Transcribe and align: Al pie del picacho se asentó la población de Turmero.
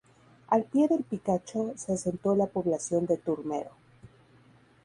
Al 0.47 0.63
pie 0.63 0.87
del 0.87 1.03
picacho 1.03 1.73
se 1.77 1.93
asentó 1.93 2.35
la 2.35 2.47
población 2.47 3.05
de 3.05 3.17
Turmero. 3.17 3.69